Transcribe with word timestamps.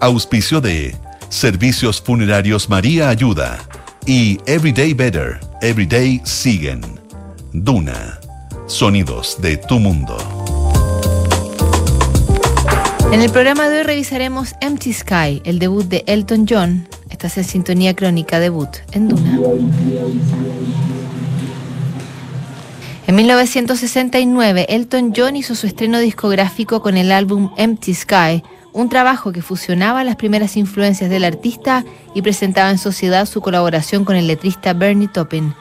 Auspicio 0.00 0.60
de 0.60 0.94
Servicios 1.28 2.00
Funerarios 2.00 2.68
María 2.68 3.08
Ayuda 3.08 3.58
y 4.06 4.38
Everyday 4.46 4.94
Better, 4.94 5.40
Everyday 5.60 6.20
Siguen. 6.24 6.80
Duna. 7.52 8.20
Sonidos 8.66 9.40
de 9.40 9.56
tu 9.56 9.80
mundo. 9.80 10.16
En 13.10 13.22
el 13.22 13.30
programa 13.30 13.68
de 13.68 13.78
hoy 13.78 13.82
revisaremos 13.82 14.54
Empty 14.60 14.92
Sky, 14.92 15.42
el 15.44 15.58
debut 15.58 15.84
de 15.84 16.04
Elton 16.06 16.46
John. 16.48 16.86
Esta 17.10 17.26
es 17.26 17.38
en 17.38 17.44
sintonía 17.44 17.96
crónica 17.96 18.38
debut 18.38 18.68
en 18.92 19.08
Duna. 19.08 19.40
En 23.08 23.14
1969, 23.16 24.66
Elton 24.68 25.12
John 25.16 25.34
hizo 25.34 25.54
su 25.54 25.66
estreno 25.66 25.98
discográfico 25.98 26.82
con 26.82 26.96
el 26.96 27.10
álbum 27.10 27.50
Empty 27.56 27.94
Sky, 27.94 28.44
un 28.72 28.88
trabajo 28.88 29.32
que 29.32 29.42
fusionaba 29.42 30.04
las 30.04 30.16
primeras 30.16 30.56
influencias 30.56 31.10
del 31.10 31.24
artista 31.24 31.84
y 32.14 32.22
presentaba 32.22 32.70
en 32.70 32.78
sociedad 32.78 33.26
su 33.26 33.40
colaboración 33.40 34.04
con 34.04 34.16
el 34.16 34.26
letrista 34.26 34.72
Bernie 34.72 35.08
Taupin. 35.08 35.54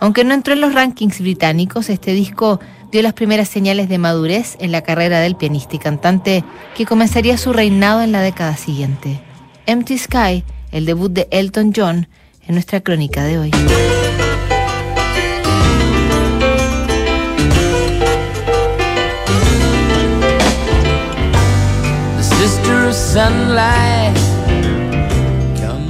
Aunque 0.00 0.24
no 0.24 0.34
entró 0.34 0.54
en 0.54 0.60
los 0.60 0.74
rankings 0.74 1.20
británicos, 1.20 1.88
este 1.88 2.12
disco 2.12 2.60
dio 2.90 3.02
las 3.02 3.14
primeras 3.14 3.48
señales 3.48 3.88
de 3.88 3.98
madurez 3.98 4.56
en 4.60 4.72
la 4.72 4.82
carrera 4.82 5.20
del 5.20 5.36
pianista 5.36 5.76
y 5.76 5.78
cantante 5.78 6.44
que 6.76 6.86
comenzaría 6.86 7.38
su 7.38 7.52
reinado 7.52 8.02
en 8.02 8.12
la 8.12 8.20
década 8.20 8.56
siguiente. 8.56 9.20
Empty 9.66 9.98
Sky, 9.98 10.44
el 10.72 10.86
debut 10.86 11.12
de 11.12 11.28
Elton 11.30 11.72
John, 11.74 12.08
en 12.46 12.54
nuestra 12.54 12.80
crónica 12.80 13.24
de 13.24 13.38
hoy. 13.38 13.50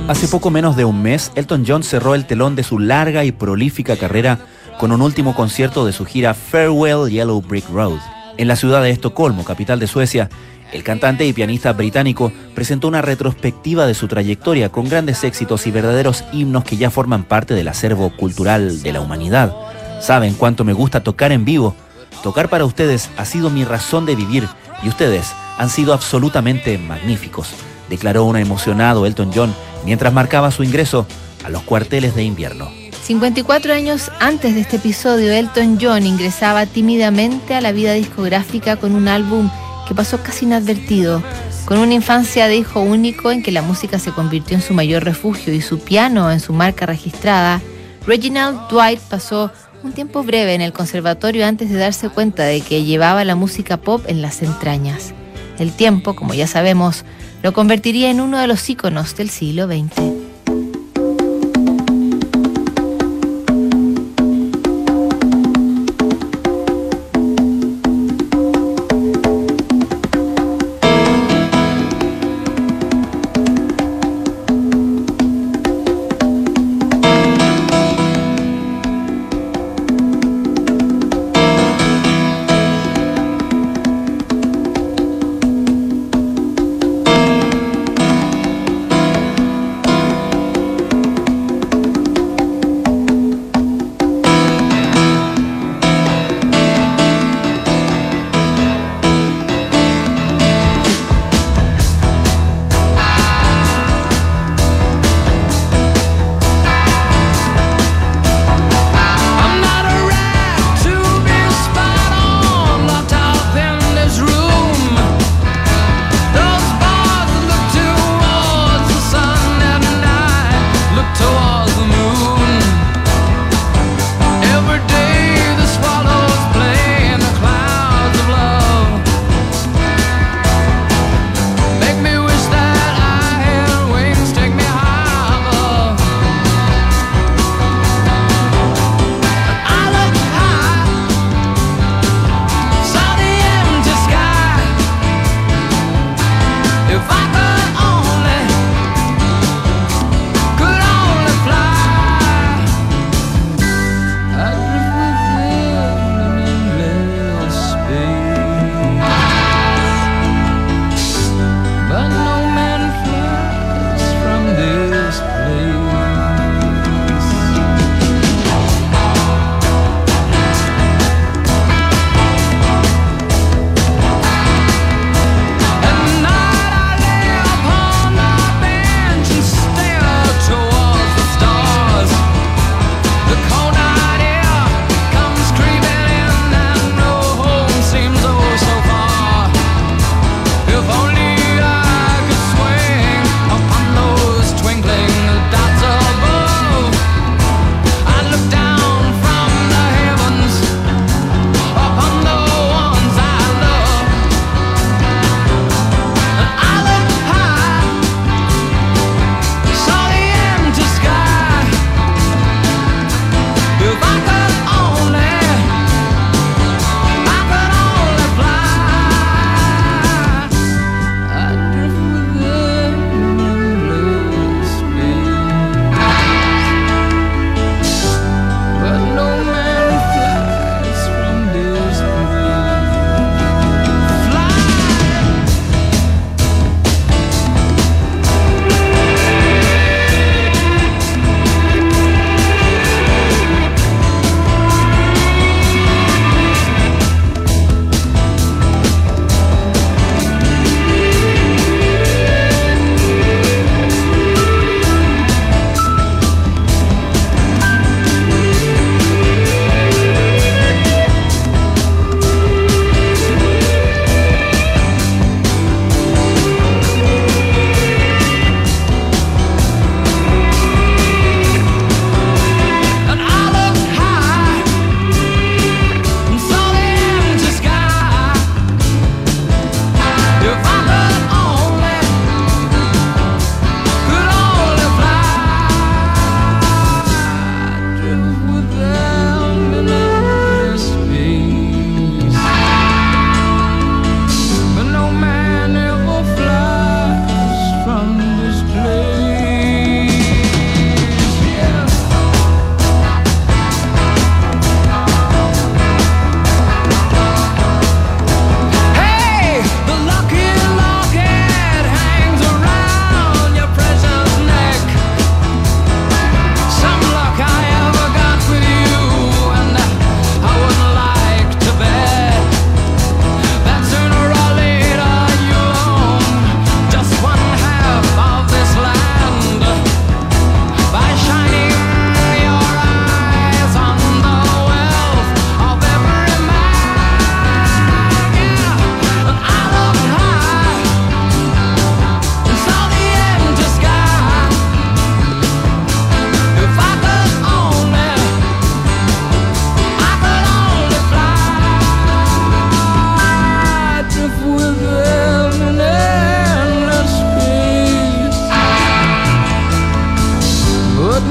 Hace 0.07 0.29
poco 0.29 0.51
menos 0.51 0.77
de 0.77 0.85
un 0.85 1.03
mes, 1.03 1.33
Elton 1.35 1.65
John 1.67 1.83
cerró 1.83 2.15
el 2.15 2.27
telón 2.27 2.55
de 2.55 2.63
su 2.63 2.79
larga 2.79 3.25
y 3.25 3.33
prolífica 3.33 3.97
carrera 3.97 4.39
con 4.79 4.93
un 4.93 5.03
último 5.03 5.35
concierto 5.35 5.85
de 5.85 5.93
su 5.93 6.05
gira 6.05 6.33
Farewell 6.33 7.11
Yellow 7.11 7.41
Brick 7.43 7.69
Road. 7.71 7.99
En 8.37 8.47
la 8.47 8.55
ciudad 8.55 8.83
de 8.83 8.91
Estocolmo, 8.91 9.45
capital 9.45 9.81
de 9.81 9.89
Suecia, 9.89 10.29
el 10.73 10.85
cantante 10.85 11.27
y 11.27 11.33
pianista 11.33 11.73
británico 11.73 12.31
presentó 12.55 12.87
una 12.87 13.03
retrospectiva 13.03 13.87
de 13.87 13.95
su 13.95 14.07
trayectoria 14.07 14.71
con 14.71 14.89
grandes 14.89 15.25
éxitos 15.25 15.67
y 15.67 15.73
verdaderos 15.73 16.25
himnos 16.33 16.63
que 16.63 16.77
ya 16.77 16.91
forman 16.91 17.25
parte 17.25 17.55
del 17.55 17.67
acervo 17.67 18.15
cultural 18.17 18.81
de 18.83 18.93
la 18.93 19.01
humanidad. 19.01 19.53
Saben 20.01 20.35
cuánto 20.35 20.65
me 20.65 20.73
gusta 20.73 21.03
tocar 21.03 21.33
en 21.33 21.45
vivo. 21.45 21.75
Tocar 22.23 22.49
para 22.49 22.65
ustedes 22.65 23.11
ha 23.17 23.25
sido 23.25 23.51
mi 23.51 23.65
razón 23.65 24.07
de 24.07 24.15
vivir 24.15 24.47
y 24.85 24.89
ustedes 24.89 25.35
han 25.59 25.71
sido 25.71 25.93
absolutamente 25.93 26.79
magníficos, 26.79 27.49
declaró 27.89 28.25
un 28.25 28.37
emocionado 28.37 29.07
Elton 29.07 29.31
John 29.35 29.55
mientras 29.85 30.13
marcaba 30.13 30.51
su 30.51 30.65
ingreso 30.65 31.07
a 31.45 31.51
los 31.51 31.63
cuarteles 31.63 32.15
de 32.15 32.25
invierno. 32.25 32.71
54 33.03 33.75
años 33.75 34.11
antes 34.19 34.55
de 34.55 34.63
este 34.63 34.77
episodio, 34.77 35.33
Elton 35.33 35.79
John 35.81 36.07
ingresaba 36.07 36.65
tímidamente 36.65 37.55
a 37.55 37.61
la 37.61 37.73
vida 37.73 37.93
discográfica 37.93 38.77
con 38.77 38.95
un 38.95 39.09
álbum 39.09 39.51
que 39.87 39.95
pasó 39.95 40.23
casi 40.23 40.47
inadvertido, 40.47 41.23
con 41.67 41.79
una 41.79 41.93
infancia 41.93 42.49
de 42.49 42.57
hijo 42.57 42.81
único 42.81 43.31
en 43.31 43.43
que 43.43 43.53
la 43.53 43.61
música 43.61 43.99
se 43.99 44.13
convirtió 44.13 44.57
en 44.57 44.63
su 44.63 44.73
mayor 44.73 45.05
refugio 45.05 45.53
y 45.53 45.61
su 45.61 45.81
piano 45.81 46.31
en 46.33 46.41
su 46.41 46.55
marca 46.55 46.87
registrada. 46.87 47.61
Reginald 48.07 48.69
Dwight 48.71 49.01
pasó 49.01 49.51
un 49.83 49.93
tiempo 49.93 50.23
breve 50.23 50.55
en 50.55 50.63
el 50.63 50.73
conservatorio 50.73 51.47
antes 51.47 51.69
de 51.69 51.77
darse 51.77 52.09
cuenta 52.09 52.45
de 52.45 52.63
que 52.63 52.85
llevaba 52.85 53.25
la 53.25 53.35
música 53.35 53.77
pop 53.77 54.03
en 54.07 54.23
las 54.23 54.43
entrañas. 54.43 55.13
El 55.59 55.73
tiempo, 55.73 56.15
como 56.15 56.35
ya 56.35 56.47
sabemos, 56.47 57.05
lo 57.43 57.53
convertiría 57.53 58.11
en 58.11 58.21
uno 58.21 58.39
de 58.39 58.47
los 58.47 58.69
íconos 58.69 59.17
del 59.17 59.31
siglo 59.31 59.67
XX. 59.67 60.24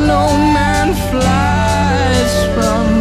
no 0.07 0.27
man 0.53 0.93
flies 1.09 2.33
from 2.53 2.92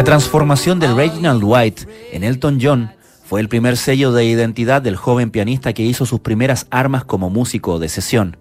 La 0.00 0.04
transformación 0.04 0.80
de 0.80 0.86
Reginald 0.94 1.42
White 1.44 1.86
en 2.12 2.24
Elton 2.24 2.58
John 2.58 2.90
fue 3.22 3.38
el 3.42 3.50
primer 3.50 3.76
sello 3.76 4.12
de 4.12 4.24
identidad 4.24 4.80
del 4.80 4.96
joven 4.96 5.30
pianista 5.30 5.74
que 5.74 5.82
hizo 5.82 6.06
sus 6.06 6.20
primeras 6.20 6.66
armas 6.70 7.04
como 7.04 7.28
músico 7.28 7.78
de 7.78 7.90
sesión. 7.90 8.38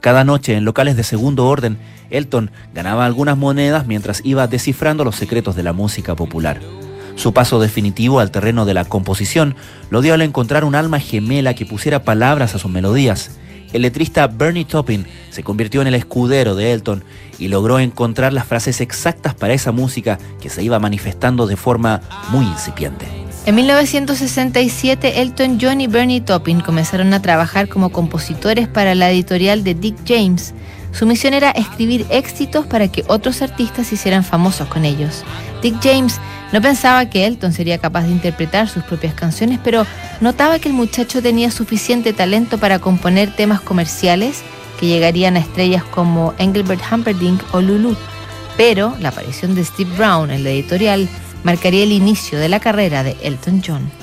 Cada 0.00 0.24
noche 0.24 0.54
en 0.54 0.64
locales 0.64 0.96
de 0.96 1.02
segundo 1.02 1.48
orden, 1.48 1.76
Elton 2.08 2.50
ganaba 2.72 3.04
algunas 3.04 3.36
monedas 3.36 3.86
mientras 3.86 4.22
iba 4.24 4.46
descifrando 4.46 5.04
los 5.04 5.16
secretos 5.16 5.54
de 5.54 5.62
la 5.62 5.74
música 5.74 6.16
popular. 6.16 6.62
Su 7.16 7.34
paso 7.34 7.60
definitivo 7.60 8.18
al 8.18 8.30
terreno 8.30 8.64
de 8.64 8.72
la 8.72 8.86
composición 8.86 9.54
lo 9.90 10.00
dio 10.00 10.14
al 10.14 10.22
encontrar 10.22 10.64
un 10.64 10.74
alma 10.74 10.98
gemela 10.98 11.52
que 11.52 11.66
pusiera 11.66 12.04
palabras 12.04 12.54
a 12.54 12.58
sus 12.58 12.70
melodías 12.70 13.38
el 13.72 13.82
letrista 13.82 14.26
Bernie 14.26 14.64
Taupin 14.64 15.06
se 15.30 15.42
convirtió 15.42 15.80
en 15.80 15.88
el 15.88 15.94
escudero 15.94 16.54
de 16.54 16.72
Elton 16.72 17.04
y 17.38 17.48
logró 17.48 17.78
encontrar 17.78 18.32
las 18.32 18.46
frases 18.46 18.80
exactas 18.80 19.34
para 19.34 19.54
esa 19.54 19.72
música 19.72 20.18
que 20.40 20.50
se 20.50 20.62
iba 20.62 20.78
manifestando 20.78 21.46
de 21.46 21.56
forma 21.56 22.00
muy 22.30 22.44
incipiente. 22.44 23.06
En 23.44 23.56
1967, 23.56 25.20
Elton 25.20 25.58
John 25.60 25.80
y 25.80 25.88
Bernie 25.88 26.20
Taupin 26.20 26.60
comenzaron 26.60 27.12
a 27.12 27.22
trabajar 27.22 27.68
como 27.68 27.90
compositores 27.90 28.68
para 28.68 28.94
la 28.94 29.10
editorial 29.10 29.64
de 29.64 29.74
Dick 29.74 29.96
James. 30.06 30.54
Su 30.92 31.06
misión 31.06 31.34
era 31.34 31.50
escribir 31.50 32.06
éxitos 32.10 32.66
para 32.66 32.86
que 32.86 33.02
otros 33.08 33.42
artistas 33.42 33.88
se 33.88 33.96
hicieran 33.96 34.22
famosos 34.22 34.68
con 34.68 34.84
ellos. 34.84 35.24
Dick 35.60 35.74
James 35.82 36.20
no 36.52 36.60
pensaba 36.60 37.08
que 37.08 37.26
Elton 37.26 37.52
sería 37.52 37.78
capaz 37.78 38.02
de 38.02 38.10
interpretar 38.10 38.68
sus 38.68 38.84
propias 38.84 39.14
canciones, 39.14 39.58
pero 39.64 39.86
notaba 40.20 40.58
que 40.58 40.68
el 40.68 40.74
muchacho 40.74 41.22
tenía 41.22 41.50
suficiente 41.50 42.12
talento 42.12 42.58
para 42.58 42.78
componer 42.78 43.34
temas 43.34 43.60
comerciales 43.60 44.42
que 44.78 44.86
llegarían 44.86 45.36
a 45.36 45.40
estrellas 45.40 45.82
como 45.84 46.34
Engelbert 46.38 46.82
Humperdinck 46.90 47.42
o 47.54 47.60
Lulu. 47.60 47.96
Pero 48.56 48.94
la 49.00 49.08
aparición 49.08 49.54
de 49.54 49.64
Steve 49.64 49.90
Brown 49.96 50.30
en 50.30 50.44
la 50.44 50.50
editorial 50.50 51.08
marcaría 51.42 51.84
el 51.84 51.92
inicio 51.92 52.38
de 52.38 52.48
la 52.48 52.60
carrera 52.60 53.02
de 53.02 53.16
Elton 53.22 53.62
John. 53.66 54.01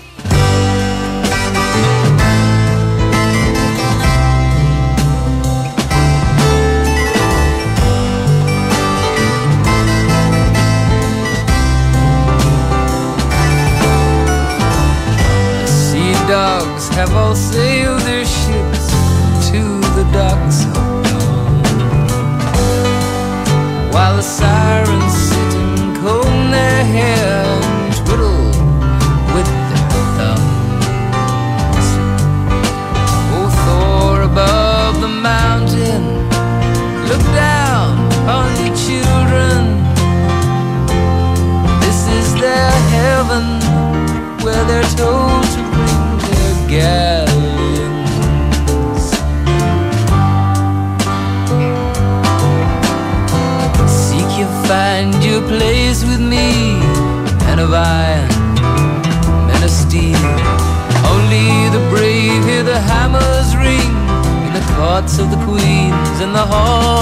Have 16.99 17.15
all 17.15 17.33
sailed 17.33 18.01
their 18.01 18.25
ships 18.25 18.87
to 19.49 19.61
the 19.95 20.05
docks 20.11 20.65
of 20.65 20.73
dawn. 21.07 21.63
While 23.93 24.17
the 24.17 24.21
sirens 24.21 25.13
sit 25.13 25.53
and 25.61 25.95
comb 26.01 26.51
their 26.51 26.83
hair 26.83 27.45
and 27.85 27.95
twiddle 27.99 28.47
with 29.33 29.49
their 29.69 29.85
thumbs. 30.17 31.87
Oh, 33.37 33.49
Thor 33.63 34.23
above 34.23 34.99
the 34.99 35.13
mountain, 35.31 36.03
look 37.07 37.23
down 37.47 37.95
on 38.27 38.47
your 38.59 38.75
children. 38.75 39.61
This 41.79 41.99
is 42.19 42.27
their 42.41 42.71
heaven 42.97 43.45
where 44.43 44.65
they're 44.65 44.91
told 44.97 45.28
place 55.49 56.03
with 56.05 56.21
me, 56.21 56.77
man 57.41 57.57
of 57.57 57.73
iron, 57.73 58.29
man 59.47 59.63
of 59.63 59.71
steel. 59.71 60.23
Only 61.13 61.49
the 61.75 61.83
brave 61.89 62.43
hear 62.45 62.63
the 62.63 62.79
hammers 62.79 63.49
ring 63.57 63.93
in 64.45 64.53
the 64.53 64.65
courts 64.75 65.17
of 65.17 65.31
the 65.31 65.41
queens 65.47 66.17
and 66.23 66.35
the 66.35 66.45
halls 66.45 66.98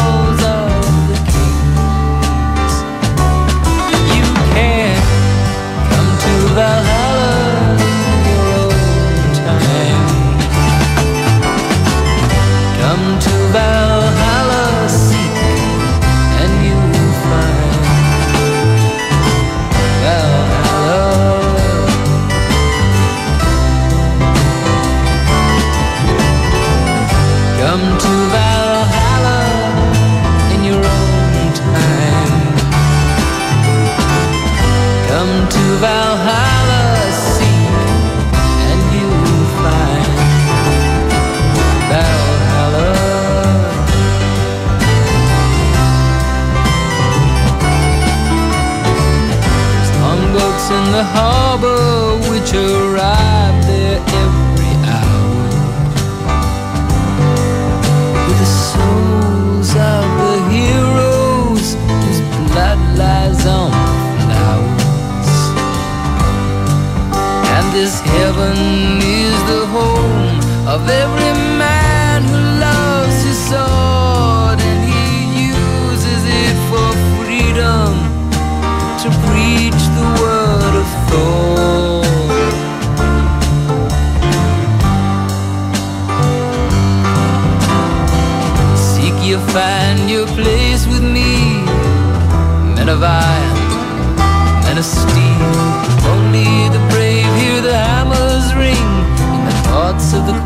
the 50.92 51.04
harbor 51.04 52.18
which 52.30 52.54
arrive 52.54 53.58
there 53.66 54.00
every 54.24 54.74
hour 54.96 55.48
with 58.28 58.40
the 58.44 58.52
souls 58.68 59.70
of 59.76 60.06
the 60.24 60.38
heroes 60.56 61.68
whose 62.04 62.22
blood 62.52 62.80
lies 62.98 63.46
on 63.46 63.72
the 63.72 64.14
flowers. 64.24 65.32
And 67.56 67.66
this 67.74 68.00
heaven 68.00 68.58
is 69.02 69.38
the 69.52 69.64
home 69.76 70.40
of 70.68 70.88
every 70.90 71.27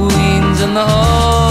queens 0.10 0.62
and 0.62 0.75
the 0.75 0.86
hall. 0.86 1.50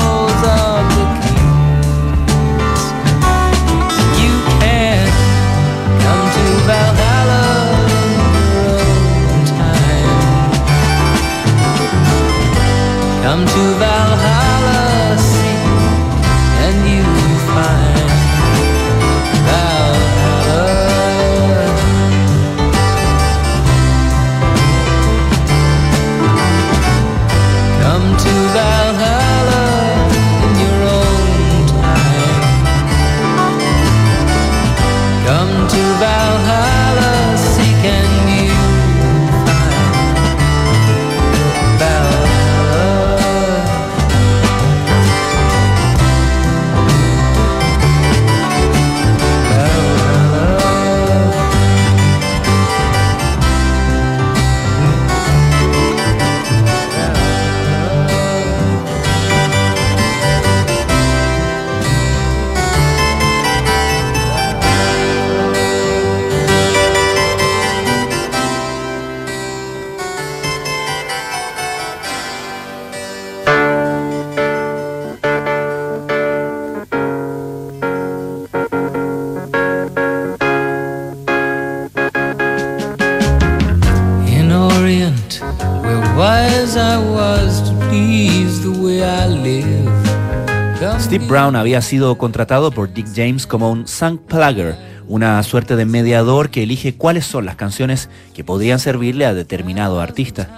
Brown 91.31 91.55
había 91.55 91.81
sido 91.81 92.19
contratado 92.19 92.73
por 92.73 92.93
Dick 92.93 93.07
James 93.15 93.47
como 93.47 93.71
un 93.71 93.87
song 93.87 94.19
plugger, 94.19 94.75
una 95.07 95.41
suerte 95.45 95.77
de 95.77 95.85
mediador 95.85 96.51
que 96.51 96.65
elige 96.65 96.97
cuáles 96.97 97.25
son 97.25 97.47
las 97.47 97.55
canciones 97.55 98.09
que 98.35 98.43
podrían 98.43 98.81
servirle 98.81 99.27
a 99.27 99.33
determinado 99.33 100.01
artista. 100.01 100.49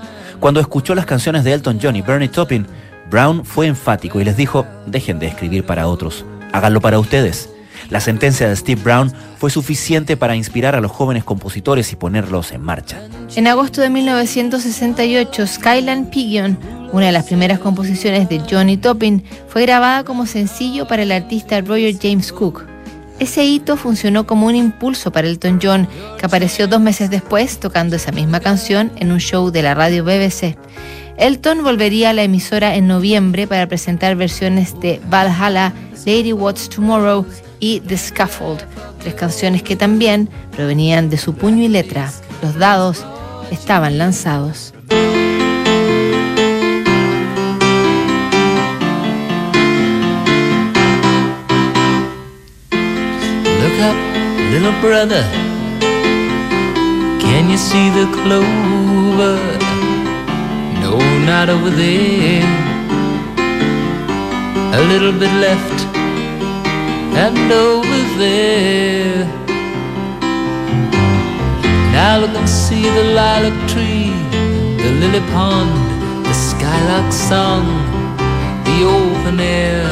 Cuando 0.40 0.60
escuchó 0.60 0.94
las 0.94 1.04
canciones 1.04 1.44
de 1.44 1.52
Elton 1.52 1.78
John 1.82 1.94
y 1.96 2.00
Bernie 2.00 2.30
Taupin, 2.30 2.66
Brown 3.10 3.44
fue 3.44 3.66
enfático 3.66 4.18
y 4.18 4.24
les 4.24 4.38
dijo, 4.38 4.66
dejen 4.86 5.18
de 5.18 5.26
escribir 5.26 5.66
para 5.66 5.88
otros, 5.88 6.24
háganlo 6.54 6.80
para 6.80 6.98
ustedes. 6.98 7.51
La 7.90 8.00
sentencia 8.00 8.48
de 8.48 8.56
Steve 8.56 8.80
Brown 8.82 9.12
fue 9.38 9.50
suficiente 9.50 10.16
para 10.16 10.36
inspirar 10.36 10.74
a 10.74 10.80
los 10.80 10.90
jóvenes 10.90 11.24
compositores 11.24 11.92
y 11.92 11.96
ponerlos 11.96 12.52
en 12.52 12.62
marcha. 12.62 13.00
En 13.34 13.46
agosto 13.46 13.80
de 13.80 13.90
1968, 13.90 15.46
Skyland 15.46 16.10
Pigeon, 16.10 16.58
una 16.92 17.06
de 17.06 17.12
las 17.12 17.26
primeras 17.26 17.58
composiciones 17.58 18.28
de 18.28 18.40
Johnny 18.40 18.76
Toppin, 18.76 19.24
fue 19.48 19.62
grabada 19.62 20.04
como 20.04 20.26
sencillo 20.26 20.86
para 20.86 21.02
el 21.02 21.12
artista 21.12 21.60
Roger 21.60 21.94
James 22.00 22.32
Cook. 22.32 22.66
Ese 23.18 23.44
hito 23.44 23.76
funcionó 23.76 24.26
como 24.26 24.46
un 24.46 24.56
impulso 24.56 25.12
para 25.12 25.28
Elton 25.28 25.60
John, 25.62 25.88
que 26.18 26.26
apareció 26.26 26.66
dos 26.66 26.80
meses 26.80 27.08
después 27.08 27.60
tocando 27.60 27.96
esa 27.96 28.10
misma 28.10 28.40
canción 28.40 28.90
en 28.96 29.12
un 29.12 29.20
show 29.20 29.50
de 29.50 29.62
la 29.62 29.74
radio 29.74 30.04
BBC. 30.04 30.56
Elton 31.18 31.62
volvería 31.62 32.10
a 32.10 32.12
la 32.14 32.24
emisora 32.24 32.74
en 32.74 32.88
noviembre 32.88 33.46
para 33.46 33.68
presentar 33.68 34.16
versiones 34.16 34.78
de 34.80 35.00
Valhalla, 35.08 35.72
Lady 36.04 36.32
What's 36.32 36.68
Tomorrow 36.68 37.24
y 37.62 37.78
The 37.78 37.96
Scaffold, 37.96 38.60
tres 39.00 39.14
canciones 39.14 39.62
que 39.62 39.76
también 39.76 40.28
provenían 40.50 41.08
de 41.08 41.16
su 41.16 41.32
puño 41.32 41.62
y 41.62 41.68
letra. 41.68 42.10
Los 42.42 42.56
dados 42.56 43.04
estaban 43.52 43.98
lanzados. 43.98 44.74
Look 53.60 53.78
up, 53.80 53.96
little 54.50 54.72
brother. 54.82 55.24
Can 57.20 57.48
you 57.48 57.56
see 57.56 57.90
the 57.90 58.10
clover? 58.24 59.38
No, 60.80 60.98
not 61.24 61.48
over 61.48 61.70
there. 61.70 62.42
A 64.72 64.80
little 64.88 65.12
bit 65.12 65.30
left, 65.34 65.91
and 67.14 67.52
over 67.52 68.18
there. 68.18 69.26
Now 71.92 72.20
look 72.20 72.34
and 72.34 72.48
see 72.48 72.82
the 72.82 73.04
lilac 73.14 73.56
tree, 73.68 74.10
the 74.82 74.90
lily 75.00 75.20
pond, 75.32 75.70
the 76.24 76.32
skylark 76.32 77.12
song, 77.12 77.64
the 78.64 78.76
open 78.84 79.40
air. 79.40 79.84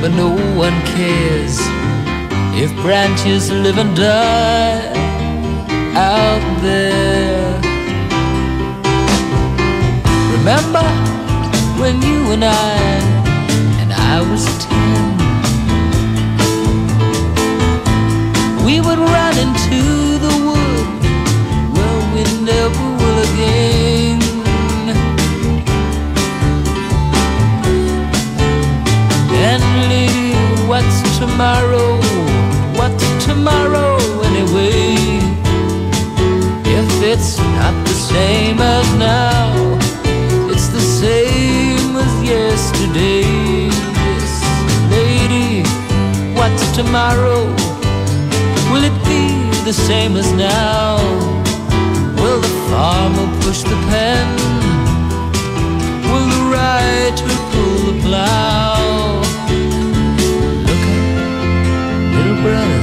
But 0.00 0.12
no 0.12 0.30
one 0.56 0.78
cares 0.96 1.58
if 2.54 2.70
branches 2.82 3.50
live 3.50 3.78
and 3.78 3.94
die 3.96 4.92
out 5.94 6.62
there. 6.62 7.60
Remember 10.36 10.84
when 11.80 12.00
you 12.02 12.32
and 12.32 12.44
I, 12.44 12.76
and 13.80 13.92
I 13.92 14.20
was 14.30 14.44
ten, 14.64 15.19
we 18.70 18.80
would 18.80 18.98
run 18.98 19.36
into 19.44 19.80
the 20.24 20.34
wood 20.46 21.02
where 21.74 22.00
we 22.14 22.22
never 22.50 22.86
will 23.00 23.18
again. 23.30 24.20
And 29.50 29.62
lady, 29.90 30.34
what's 30.68 30.98
tomorrow? 31.18 31.96
What's 32.78 33.08
tomorrow 33.24 33.96
anyway? 34.28 34.94
If 36.78 36.88
it's 37.12 37.38
not 37.38 37.74
the 37.88 37.96
same 38.12 38.60
as 38.60 38.88
now, 38.94 39.50
it's 40.52 40.68
the 40.68 40.84
same 41.02 41.96
as 41.96 42.14
yesterday. 42.22 43.66
Yes, 44.06 44.32
lady, 44.92 45.62
what's 46.38 46.64
tomorrow? 46.76 47.59
The 49.62 49.74
same 49.74 50.16
as 50.16 50.32
now? 50.32 50.96
Will 52.16 52.40
the 52.40 52.54
farmer 52.70 53.28
push 53.42 53.62
the 53.62 53.76
pen? 53.88 54.26
Will 56.10 56.26
the 56.34 56.42
writer 56.50 57.34
pull 57.52 57.92
the 57.92 57.96
plow? 58.02 59.22
Look 60.66 60.84
up, 60.96 61.04
little 62.16 62.38
brother. 62.42 62.82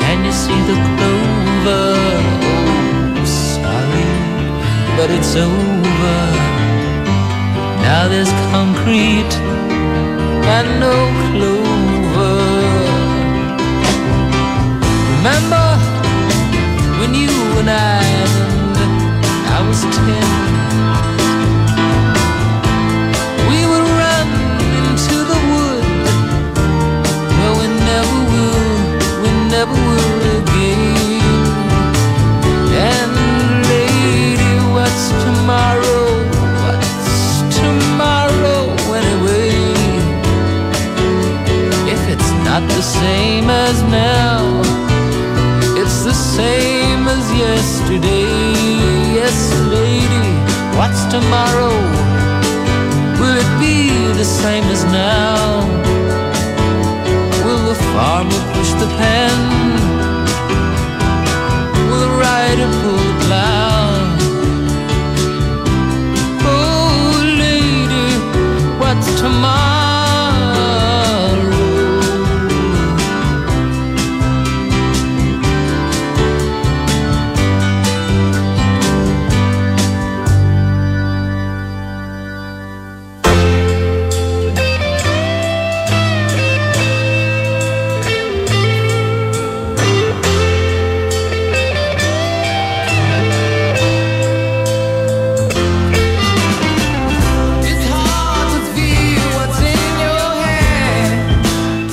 Can 0.00 0.18
you 0.24 0.32
see 0.32 0.60
the 0.70 0.76
clover? 0.96 1.96
Oh, 3.18 3.24
sorry, 3.26 4.08
but 4.96 5.10
it's 5.10 5.34
over. 5.36 6.18
Now 7.82 8.08
there's 8.08 8.32
concrete 8.54 9.34
and 10.56 10.68
no 10.80 10.94
clover. 11.28 11.59
Remember 15.22 15.76
when 16.98 17.12
you 17.14 17.28
and 17.60 17.68
I 17.68 18.00
and 18.80 19.46
I 19.52 19.60
was 19.68 19.82
ten? 19.84 20.30
We 23.50 23.60
would 23.68 23.86
run 24.00 24.28
into 24.80 25.16
the 25.30 25.40
wood 25.52 25.84
where 27.36 27.54
we 27.60 27.66
never 27.90 28.18
will, 28.32 28.72
we 29.20 29.30
never 29.52 29.76
will 29.76 30.22
again. 30.40 31.12
And 32.88 33.12
lady, 33.68 34.54
what's 34.72 35.04
tomorrow? 35.20 36.06
What's 36.64 37.44
tomorrow 37.60 38.72
anyway? 38.96 39.52
If 41.92 42.08
it's 42.08 42.30
not 42.48 42.62
the 42.70 42.80
same 42.80 43.50
as 43.50 43.82
now. 43.82 44.79
The 46.02 46.14
same 46.14 47.06
as 47.06 47.30
yesterday. 47.34 48.24
Yes, 49.14 49.52
lady, 49.68 50.28
what's 50.78 51.04
tomorrow? 51.04 51.74
Will 53.20 53.36
it 53.36 53.50
be 53.60 53.90
the 54.14 54.24
same 54.24 54.64
as 54.64 54.82
now? 54.84 55.60
Will 57.44 57.62
the 57.68 57.78
farmer 57.92 58.40
push 58.54 58.72
the 58.82 58.88
pen? 58.98 59.38
Will 61.86 62.00
the 62.00 62.12
rider 62.18 62.68
pull 62.82 62.96
the 62.96 63.24
plow? 63.26 63.59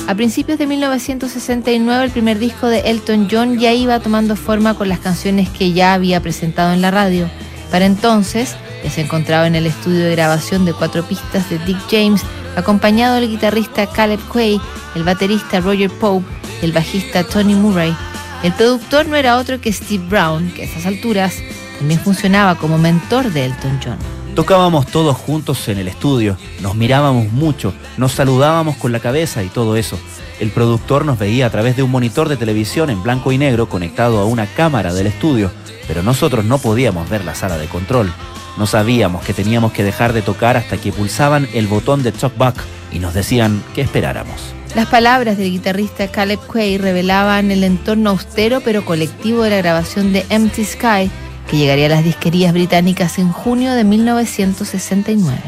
A 0.08 0.14
principios 0.14 0.58
de 0.58 0.66
1969 0.66 2.02
el 2.06 2.10
primer 2.10 2.38
disco 2.38 2.66
de 2.66 2.80
Elton 2.80 3.28
John 3.30 3.58
ya 3.58 3.74
iba 3.74 4.00
tomando 4.00 4.36
forma 4.36 4.72
con 4.72 4.88
las 4.88 5.00
canciones 5.00 5.50
que 5.50 5.74
ya 5.74 5.92
había 5.92 6.22
presentado 6.22 6.72
en 6.72 6.80
la 6.80 6.90
radio. 6.90 7.28
Para 7.70 7.84
entonces 7.84 8.56
ya 8.82 8.90
se 8.90 9.02
encontraba 9.02 9.46
en 9.46 9.54
el 9.54 9.66
estudio 9.66 10.06
de 10.06 10.12
grabación 10.12 10.64
de 10.64 10.72
cuatro 10.72 11.02
pistas 11.02 11.50
de 11.50 11.58
Dick 11.58 11.76
James, 11.90 12.22
acompañado 12.56 13.16
del 13.16 13.28
guitarrista 13.28 13.86
Caleb 13.86 14.20
Quay, 14.32 14.58
el 14.94 15.04
baterista 15.04 15.60
Roger 15.60 15.90
Pope 15.90 16.24
y 16.62 16.64
el 16.64 16.72
bajista 16.72 17.22
Tony 17.22 17.54
Murray. 17.54 17.94
El 18.42 18.54
productor 18.54 19.06
no 19.08 19.16
era 19.16 19.36
otro 19.36 19.60
que 19.60 19.74
Steve 19.74 20.06
Brown, 20.08 20.50
que 20.52 20.62
a 20.62 20.64
esas 20.64 20.86
alturas 20.86 21.34
también 21.78 22.00
funcionaba 22.00 22.54
como 22.54 22.78
mentor 22.78 23.30
de 23.30 23.44
Elton 23.44 23.78
John. 23.84 24.17
Tocábamos 24.38 24.86
todos 24.86 25.16
juntos 25.16 25.66
en 25.66 25.78
el 25.78 25.88
estudio, 25.88 26.36
nos 26.60 26.76
mirábamos 26.76 27.32
mucho, 27.32 27.74
nos 27.96 28.12
saludábamos 28.12 28.76
con 28.76 28.92
la 28.92 29.00
cabeza 29.00 29.42
y 29.42 29.48
todo 29.48 29.74
eso. 29.74 29.98
El 30.38 30.52
productor 30.52 31.04
nos 31.04 31.18
veía 31.18 31.46
a 31.46 31.50
través 31.50 31.74
de 31.74 31.82
un 31.82 31.90
monitor 31.90 32.28
de 32.28 32.36
televisión 32.36 32.88
en 32.88 33.02
blanco 33.02 33.32
y 33.32 33.38
negro 33.38 33.68
conectado 33.68 34.20
a 34.20 34.26
una 34.26 34.46
cámara 34.46 34.94
del 34.94 35.08
estudio, 35.08 35.50
pero 35.88 36.04
nosotros 36.04 36.44
no 36.44 36.58
podíamos 36.58 37.10
ver 37.10 37.24
la 37.24 37.34
sala 37.34 37.58
de 37.58 37.66
control. 37.66 38.12
No 38.56 38.68
sabíamos 38.68 39.24
que 39.24 39.34
teníamos 39.34 39.72
que 39.72 39.82
dejar 39.82 40.12
de 40.12 40.22
tocar 40.22 40.56
hasta 40.56 40.76
que 40.76 40.92
pulsaban 40.92 41.48
el 41.52 41.66
botón 41.66 42.04
de 42.04 42.12
talkback 42.12 42.62
y 42.92 43.00
nos 43.00 43.14
decían 43.14 43.60
que 43.74 43.80
esperáramos. 43.80 44.54
Las 44.76 44.86
palabras 44.86 45.36
del 45.36 45.50
guitarrista 45.50 46.12
Caleb 46.12 46.38
Quay 46.46 46.78
revelaban 46.78 47.50
el 47.50 47.64
entorno 47.64 48.10
austero 48.10 48.60
pero 48.60 48.84
colectivo 48.84 49.42
de 49.42 49.50
la 49.50 49.56
grabación 49.56 50.12
de 50.12 50.24
Empty 50.30 50.64
Sky, 50.64 51.10
que 51.48 51.56
llegaría 51.56 51.86
a 51.86 51.88
las 51.88 52.04
disquerías 52.04 52.52
británicas 52.52 53.18
en 53.18 53.32
junio 53.32 53.72
de 53.72 53.84
1969. 53.84 55.40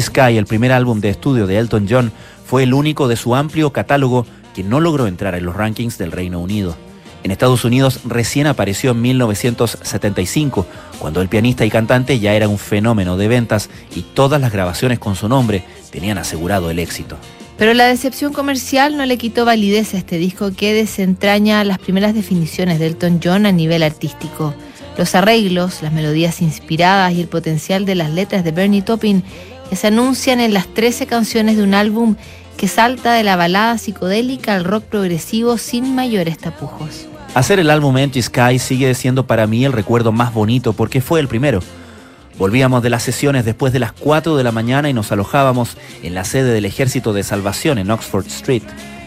Sky, 0.00 0.36
el 0.36 0.46
primer 0.46 0.72
álbum 0.72 1.00
de 1.00 1.10
estudio 1.10 1.46
de 1.46 1.58
Elton 1.58 1.86
John, 1.88 2.12
fue 2.46 2.62
el 2.62 2.74
único 2.74 3.08
de 3.08 3.16
su 3.16 3.34
amplio 3.34 3.72
catálogo 3.72 4.26
que 4.54 4.62
no 4.62 4.80
logró 4.80 5.06
entrar 5.06 5.34
en 5.34 5.44
los 5.44 5.56
rankings 5.56 5.98
del 5.98 6.12
Reino 6.12 6.40
Unido. 6.40 6.76
En 7.24 7.30
Estados 7.30 7.64
Unidos 7.64 8.00
recién 8.04 8.46
apareció 8.46 8.90
en 8.90 9.00
1975, 9.00 10.66
cuando 10.98 11.22
el 11.22 11.28
pianista 11.28 11.64
y 11.64 11.70
cantante 11.70 12.18
ya 12.18 12.34
era 12.34 12.48
un 12.48 12.58
fenómeno 12.58 13.16
de 13.16 13.28
ventas 13.28 13.70
y 13.96 14.02
todas 14.02 14.40
las 14.40 14.52
grabaciones 14.52 14.98
con 14.98 15.16
su 15.16 15.28
nombre 15.28 15.64
tenían 15.90 16.18
asegurado 16.18 16.70
el 16.70 16.78
éxito. 16.78 17.16
Pero 17.56 17.72
la 17.72 17.86
decepción 17.86 18.32
comercial 18.32 18.96
no 18.96 19.06
le 19.06 19.16
quitó 19.16 19.44
validez 19.44 19.94
a 19.94 19.98
este 19.98 20.18
disco 20.18 20.50
que 20.54 20.74
desentraña 20.74 21.64
las 21.64 21.78
primeras 21.78 22.14
definiciones 22.14 22.78
de 22.78 22.88
Elton 22.88 23.20
John 23.22 23.46
a 23.46 23.52
nivel 23.52 23.82
artístico. 23.82 24.54
Los 24.98 25.14
arreglos, 25.14 25.82
las 25.82 25.92
melodías 25.92 26.42
inspiradas 26.42 27.12
y 27.14 27.20
el 27.20 27.28
potencial 27.28 27.86
de 27.86 27.94
las 27.94 28.10
letras 28.10 28.44
de 28.44 28.52
Bernie 28.52 28.82
Taupin 28.82 29.24
que 29.68 29.76
se 29.76 29.88
anuncian 29.88 30.40
en 30.40 30.54
las 30.54 30.66
13 30.68 31.06
canciones 31.06 31.56
de 31.56 31.62
un 31.62 31.74
álbum 31.74 32.16
que 32.56 32.68
salta 32.68 33.12
de 33.12 33.24
la 33.24 33.36
balada 33.36 33.78
psicodélica 33.78 34.54
al 34.54 34.64
rock 34.64 34.84
progresivo 34.84 35.58
sin 35.58 35.94
mayores 35.94 36.38
tapujos. 36.38 37.06
Hacer 37.34 37.58
el 37.58 37.70
álbum 37.70 37.98
Empty 37.98 38.22
Sky 38.22 38.58
sigue 38.58 38.94
siendo 38.94 39.26
para 39.26 39.46
mí 39.46 39.64
el 39.64 39.72
recuerdo 39.72 40.12
más 40.12 40.32
bonito 40.32 40.72
porque 40.72 41.00
fue 41.00 41.18
el 41.20 41.28
primero. 41.28 41.60
Volvíamos 42.38 42.82
de 42.82 42.90
las 42.90 43.02
sesiones 43.02 43.44
después 43.44 43.72
de 43.72 43.78
las 43.78 43.92
4 43.92 44.36
de 44.36 44.44
la 44.44 44.52
mañana 44.52 44.88
y 44.88 44.92
nos 44.92 45.10
alojábamos 45.12 45.76
en 46.02 46.14
la 46.14 46.24
sede 46.24 46.52
del 46.52 46.64
Ejército 46.64 47.12
de 47.12 47.22
Salvación 47.22 47.78
en 47.78 47.90
Oxford 47.90 48.26
Street. 48.26 48.62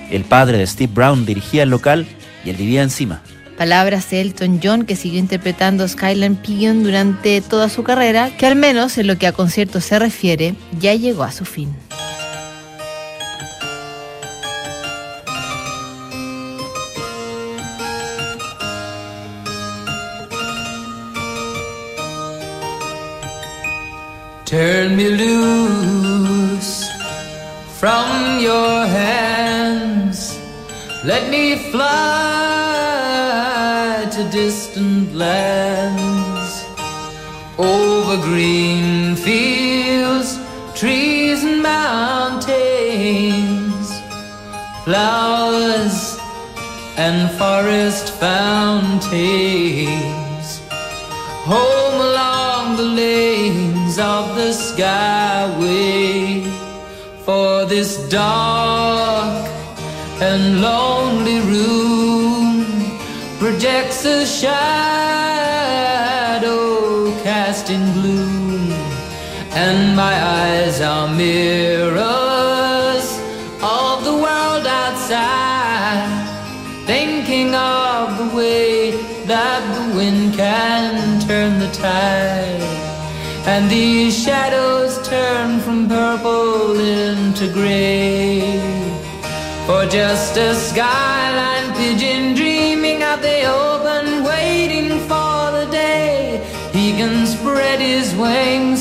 El 0.10 0.24
padre 0.24 0.58
de 0.58 0.67
Steve 0.67 0.91
Brown 0.93 1.26
dirigía 1.26 1.63
el 1.63 1.70
local 1.70 2.08
y 2.46 2.50
él 2.50 2.56
vivía 2.56 2.84
encima. 2.84 3.22
Palabras 3.58 4.10
de 4.12 4.22
Elton 4.22 4.60
John 4.63 4.86
que 4.86 4.96
siguió 4.96 5.20
interpretando 5.20 5.88
Skyline 5.88 6.36
Pigeon 6.36 6.84
durante 6.84 7.41
toda 7.41 7.70
su 7.70 7.84
carrera, 7.84 8.30
que 8.38 8.46
al 8.46 8.56
menos 8.56 8.98
en 8.98 9.08
lo 9.08 9.17
que 9.17 9.26
a 9.26 9.32
conciertos 9.32 9.84
se 9.86 9.98
refiere, 9.98 10.56
ya 10.80 10.93
llegó 10.93 11.24
a 11.24 11.32
su 11.32 11.43
fin. 11.43 11.76
Turn 24.46 24.96
me 24.96 25.10
loose 25.10 26.86
from 27.80 28.39
your 28.39 28.86
hands. 28.88 30.38
Let 31.04 31.30
me 31.30 31.58
fly 31.70 32.47
lands 35.18 36.66
over 37.58 38.18
green 38.18 39.16
fields, 39.16 40.38
trees, 40.76 41.44
and 41.44 41.64
mountains, 41.64 42.46
flowers 44.84 46.20
and 46.98 47.32
forest 47.32 48.12
fountains. 48.20 49.08
Home 51.52 52.02
along 52.10 52.78
the 52.78 52.84
lanes 52.84 53.98
of 53.98 54.36
the 54.36 54.52
skyway 54.52 56.46
for 57.26 57.66
this 57.66 58.08
dark 58.10 59.48
and 60.22 60.62
lonely 60.62 61.40
room 61.42 62.66
projects 63.40 64.06
a 64.06 64.26
shadow 64.26 64.97
casting 67.68 67.92
gloom 67.94 68.72
and 69.52 69.96
my 69.96 70.16
eyes 70.24 70.80
are 70.80 71.10
mirrors 71.14 72.00
of 73.62 74.06
the 74.06 74.14
world 74.14 74.66
outside 74.66 76.08
thinking 76.86 77.54
of 77.54 78.18
the 78.18 78.36
way 78.36 78.92
that 79.26 79.62
the 79.76 79.98
wind 79.98 80.34
can 80.34 81.20
turn 81.28 81.60
the 81.60 81.70
tide 81.72 82.62
and 83.48 83.70
these 83.70 84.18
shadows 84.18 85.06
turn 85.06 85.60
from 85.60 85.88
purple 85.90 86.80
into 86.80 87.52
gray. 87.52 88.62
For 89.66 89.86
just 89.86 90.38
a 90.38 90.54
skyline 90.56 91.17
wings, 98.28 98.77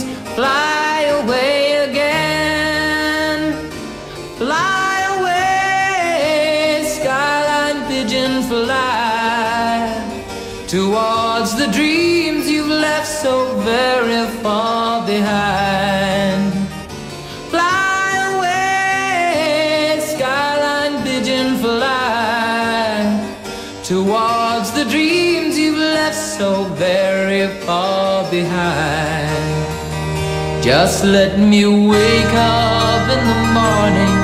Just 30.67 31.05
let 31.05 31.39
me 31.39 31.65
wake 31.65 32.35
up 32.35 33.03
in 33.15 33.23
the 33.31 33.41
morning 33.55 34.19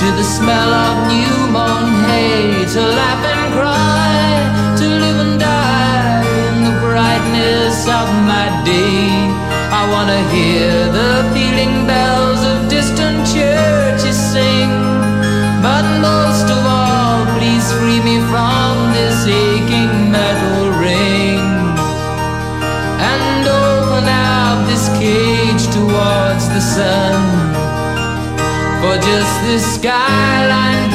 to 0.00 0.06
the 0.18 0.24
smell 0.24 0.74
of 0.74 1.06
new 1.06 1.52
mown 1.54 2.02
hay, 2.10 2.66
to 2.74 2.80
laugh 2.98 3.22
and 3.32 3.44
cry, 3.54 4.74
to 4.76 4.84
live 4.84 5.18
and 5.24 5.38
die 5.38 6.26
in 6.48 6.64
the 6.66 6.74
brightness 6.82 7.86
of 7.86 8.08
my 8.26 8.46
day. 8.66 9.06
I 9.70 9.86
wanna 9.94 10.18
hear 10.34 10.90
the 10.98 11.30
pealing 11.30 11.86
bells 11.86 12.42
of 12.42 12.68
distant 12.68 13.18
churches 13.30 14.18
sing, 14.18 14.74
but 15.62 15.86
most 16.02 16.50
of 16.50 16.62
all, 16.66 17.22
please 17.38 17.70
free 17.78 18.02
me 18.02 18.18
from 18.26 18.74
this 18.98 19.28
aching 19.28 20.10
metal 20.10 20.57
the 26.58 26.64
sun. 26.64 27.20
For 28.80 28.96
just 29.06 29.34
this 29.46 29.74
skyline 29.76 30.87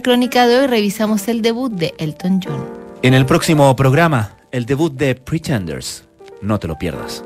crónica 0.00 0.46
de 0.46 0.60
hoy 0.60 0.66
revisamos 0.66 1.28
el 1.28 1.42
debut 1.42 1.72
de 1.72 1.94
Elton 1.98 2.40
John. 2.42 2.64
En 3.02 3.14
el 3.14 3.26
próximo 3.26 3.74
programa, 3.76 4.36
el 4.50 4.64
debut 4.64 4.92
de 4.92 5.14
Pretenders. 5.14 6.04
No 6.40 6.58
te 6.58 6.68
lo 6.68 6.78
pierdas. 6.78 7.24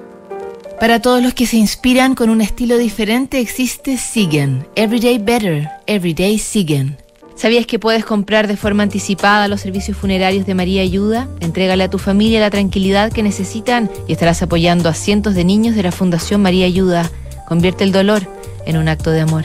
Para 0.80 1.00
todos 1.00 1.22
los 1.22 1.32
que 1.32 1.46
se 1.46 1.56
inspiran 1.56 2.14
con 2.14 2.28
un 2.28 2.40
estilo 2.40 2.76
diferente 2.76 3.40
existe 3.40 3.96
Siguen, 3.96 4.66
Everyday 4.74 5.18
Better, 5.18 5.70
Everyday 5.86 6.38
Siguen. 6.38 6.98
¿Sabías 7.34 7.66
que 7.66 7.78
puedes 7.78 8.04
comprar 8.04 8.46
de 8.46 8.56
forma 8.56 8.82
anticipada 8.82 9.48
los 9.48 9.60
servicios 9.60 9.96
funerarios 9.96 10.46
de 10.46 10.54
María 10.54 10.82
Ayuda? 10.82 11.28
Entrégale 11.40 11.84
a 11.84 11.90
tu 11.90 11.98
familia 11.98 12.40
la 12.40 12.50
tranquilidad 12.50 13.12
que 13.12 13.22
necesitan 13.22 13.90
y 14.08 14.12
estarás 14.12 14.42
apoyando 14.42 14.88
a 14.88 14.94
cientos 14.94 15.34
de 15.34 15.44
niños 15.44 15.76
de 15.76 15.82
la 15.82 15.92
Fundación 15.92 16.40
María 16.40 16.64
Ayuda. 16.66 17.10
Convierte 17.46 17.84
el 17.84 17.92
dolor 17.92 18.26
en 18.64 18.76
un 18.78 18.88
acto 18.88 19.10
de 19.10 19.20
amor. 19.20 19.44